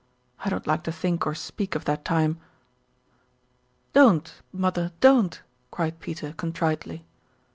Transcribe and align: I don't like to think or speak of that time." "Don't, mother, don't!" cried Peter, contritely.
I 0.43 0.49
don't 0.49 0.65
like 0.65 0.81
to 0.85 0.91
think 0.91 1.27
or 1.27 1.35
speak 1.35 1.75
of 1.75 1.85
that 1.85 2.03
time." 2.03 2.39
"Don't, 3.93 4.33
mother, 4.51 4.93
don't!" 4.99 5.39
cried 5.69 5.99
Peter, 5.99 6.33
contritely. 6.33 7.05